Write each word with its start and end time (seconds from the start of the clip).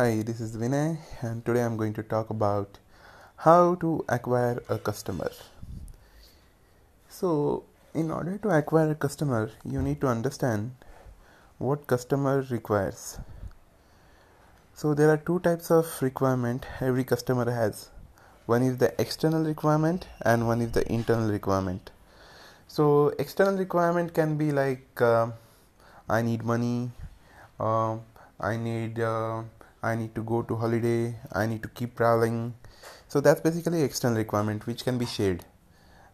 Hi, 0.00 0.22
this 0.22 0.40
is 0.40 0.56
Vinay, 0.56 0.96
and 1.20 1.44
today 1.44 1.62
I'm 1.62 1.76
going 1.76 1.92
to 1.92 2.02
talk 2.02 2.30
about 2.30 2.78
how 3.36 3.74
to 3.82 4.02
acquire 4.08 4.62
a 4.70 4.78
customer. 4.78 5.30
So, 7.10 7.64
in 7.92 8.10
order 8.10 8.38
to 8.38 8.48
acquire 8.48 8.92
a 8.92 8.94
customer, 8.94 9.50
you 9.62 9.82
need 9.82 10.00
to 10.00 10.06
understand 10.06 10.70
what 11.58 11.86
customer 11.86 12.46
requires. 12.50 13.18
So, 14.72 14.94
there 14.94 15.10
are 15.10 15.18
two 15.18 15.38
types 15.40 15.70
of 15.70 15.86
requirement 16.00 16.64
every 16.80 17.04
customer 17.04 17.50
has. 17.50 17.90
One 18.46 18.62
is 18.62 18.78
the 18.78 18.98
external 18.98 19.44
requirement, 19.44 20.08
and 20.22 20.46
one 20.46 20.62
is 20.62 20.72
the 20.72 20.90
internal 20.90 21.30
requirement. 21.30 21.90
So, 22.68 23.08
external 23.18 23.58
requirement 23.58 24.14
can 24.14 24.38
be 24.38 24.50
like 24.50 25.02
uh, 25.02 25.32
I 26.08 26.22
need 26.22 26.42
money, 26.42 26.90
uh, 27.58 27.98
I 28.40 28.56
need. 28.56 28.98
Uh, 28.98 29.42
I 29.82 29.94
need 29.94 30.14
to 30.14 30.22
go 30.22 30.42
to 30.42 30.56
holiday, 30.56 31.16
I 31.32 31.46
need 31.46 31.62
to 31.62 31.68
keep 31.68 31.96
traveling. 31.96 32.54
So 33.08 33.20
that's 33.20 33.40
basically 33.40 33.82
external 33.82 34.18
requirement 34.18 34.66
which 34.66 34.84
can 34.84 34.98
be 34.98 35.06
shared. 35.06 35.44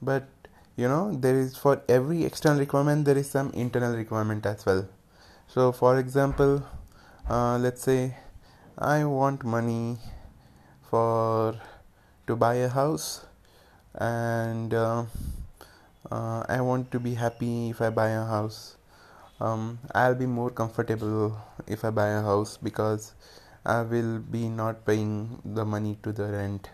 But 0.00 0.28
you 0.76 0.88
know 0.88 1.14
there 1.14 1.38
is 1.38 1.56
for 1.56 1.82
every 1.88 2.24
external 2.24 2.58
requirement 2.58 3.04
there 3.04 3.16
is 3.18 3.30
some 3.30 3.50
internal 3.50 3.96
requirement 3.96 4.46
as 4.46 4.66
well. 4.66 4.88
So 5.48 5.72
for 5.72 5.98
example, 5.98 6.64
uh, 7.28 7.58
let's 7.58 7.82
say 7.82 8.16
I 8.78 9.04
want 9.04 9.44
money 9.44 9.98
for 10.88 11.54
to 12.26 12.36
buy 12.36 12.54
a 12.54 12.68
house 12.68 13.24
and 13.94 14.72
uh, 14.72 15.04
uh, 16.10 16.44
I 16.48 16.60
want 16.60 16.90
to 16.92 17.00
be 17.00 17.14
happy 17.14 17.70
if 17.70 17.80
I 17.80 17.90
buy 17.90 18.08
a 18.08 18.24
house. 18.24 18.76
Um, 19.40 19.78
I'll 19.94 20.14
be 20.14 20.26
more 20.26 20.50
comfortable 20.50 21.36
if 21.66 21.84
I 21.84 21.90
buy 21.90 22.08
a 22.08 22.22
house 22.22 22.56
because 22.56 23.12
I 23.64 23.82
will 23.82 24.18
be 24.18 24.48
not 24.48 24.84
paying 24.84 25.40
the 25.44 25.64
money 25.64 25.98
to 26.02 26.12
the 26.12 26.24
rent. 26.24 26.68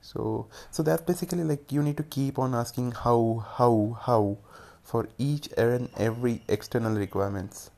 So 0.00 0.46
so 0.70 0.82
that's 0.82 1.02
basically 1.02 1.44
like 1.44 1.72
you 1.72 1.82
need 1.82 1.96
to 1.96 2.02
keep 2.02 2.38
on 2.38 2.54
asking 2.54 2.92
how 2.92 3.44
how 3.56 3.98
how 4.00 4.38
for 4.82 5.08
each 5.18 5.48
and 5.56 5.88
every 5.96 6.42
external 6.48 6.94
requirements. 6.94 7.70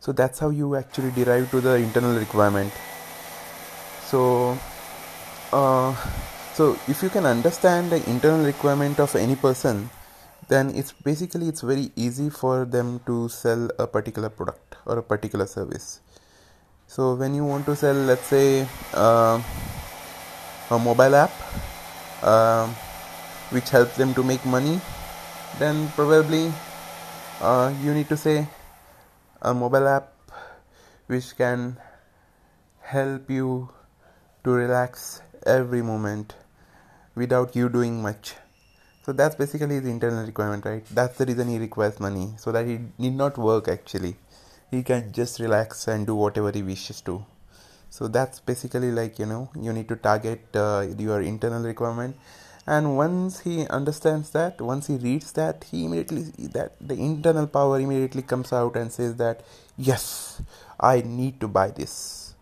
So 0.00 0.12
that's 0.12 0.38
how 0.38 0.50
you 0.50 0.76
actually 0.76 1.10
derive 1.10 1.50
to 1.50 1.60
the 1.60 1.74
internal 1.74 2.16
requirement. 2.16 2.72
So 4.06 4.56
uh, 5.52 5.94
so 6.54 6.76
if 6.88 7.02
you 7.02 7.08
can 7.10 7.26
understand 7.26 7.90
the 7.90 8.08
internal 8.08 8.44
requirement 8.44 9.00
of 9.00 9.14
any 9.16 9.36
person 9.36 9.90
then 10.48 10.70
it's 10.74 10.92
basically 10.92 11.48
it's 11.48 11.60
very 11.60 11.90
easy 11.94 12.30
for 12.30 12.64
them 12.64 13.00
to 13.06 13.28
sell 13.28 13.68
a 13.78 13.86
particular 13.86 14.28
product 14.30 14.76
or 14.86 14.98
a 14.98 15.02
particular 15.02 15.46
service 15.46 16.00
so 16.88 17.14
when 17.14 17.34
you 17.34 17.44
want 17.44 17.66
to 17.66 17.76
sell 17.76 17.94
let's 17.94 18.26
say 18.26 18.66
uh, 18.94 19.40
a 20.70 20.78
mobile 20.78 21.14
app 21.14 21.30
uh, 22.22 22.66
which 23.50 23.68
helps 23.68 23.96
them 23.96 24.14
to 24.14 24.22
make 24.22 24.44
money 24.46 24.80
then 25.58 25.88
probably 25.90 26.50
uh, 27.42 27.72
you 27.82 27.92
need 27.92 28.08
to 28.08 28.16
say 28.16 28.48
a 29.42 29.52
mobile 29.52 29.86
app 29.86 30.12
which 31.08 31.36
can 31.36 31.76
help 32.80 33.30
you 33.30 33.68
to 34.42 34.50
relax 34.50 35.20
every 35.44 35.82
moment 35.82 36.34
without 37.14 37.54
you 37.54 37.68
doing 37.68 38.00
much. 38.00 38.34
So 39.04 39.12
that's 39.12 39.36
basically 39.36 39.78
the 39.80 39.90
internal 39.90 40.24
requirement 40.24 40.64
right? 40.64 40.84
That's 40.90 41.18
the 41.18 41.26
reason 41.26 41.48
he 41.48 41.58
requires 41.58 42.00
money 42.00 42.34
so 42.38 42.52
that 42.52 42.66
he 42.66 42.78
need 42.98 43.14
not 43.14 43.38
work 43.38 43.68
actually 43.68 44.16
he 44.70 44.82
can 44.82 45.12
just 45.12 45.40
relax 45.40 45.88
and 45.88 46.06
do 46.06 46.14
whatever 46.14 46.50
he 46.50 46.62
wishes 46.62 47.00
to. 47.02 47.24
So 47.90 48.06
that's 48.06 48.40
basically 48.40 48.90
like 48.92 49.18
you 49.18 49.26
know 49.26 49.50
you 49.58 49.72
need 49.72 49.88
to 49.88 49.96
target 49.96 50.40
uh, 50.54 50.86
your 50.98 51.22
internal 51.22 51.62
requirement. 51.62 52.16
And 52.66 52.98
once 52.98 53.40
he 53.40 53.66
understands 53.68 54.30
that 54.30 54.60
once 54.60 54.88
he 54.88 54.96
reads 54.96 55.32
that 55.32 55.64
he 55.70 55.86
immediately 55.86 56.22
that 56.52 56.72
the 56.80 56.94
internal 56.94 57.46
power 57.46 57.80
immediately 57.80 58.22
comes 58.22 58.52
out 58.52 58.76
and 58.76 58.92
says 58.92 59.16
that 59.16 59.40
yes 59.78 60.42
i 60.78 61.00
need 61.00 61.40
to 61.40 61.48
buy 61.48 61.70
this. 61.70 62.34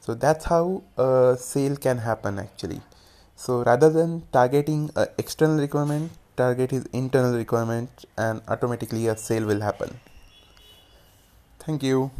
So 0.00 0.14
that's 0.14 0.44
how 0.44 0.84
a 0.96 1.36
sale 1.38 1.76
can 1.76 1.98
happen 1.98 2.38
actually. 2.38 2.80
So 3.34 3.64
rather 3.64 3.90
than 3.90 4.22
targeting 4.32 4.90
external 5.18 5.58
requirement 5.58 6.12
target 6.36 6.70
his 6.70 6.84
internal 6.92 7.36
requirement 7.36 8.04
and 8.16 8.40
automatically 8.46 9.08
a 9.08 9.16
sale 9.16 9.44
will 9.44 9.60
happen 9.60 9.98
Thank 11.58 11.82
you. 11.82 12.10